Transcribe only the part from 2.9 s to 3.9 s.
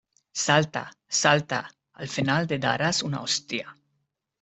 una hostia.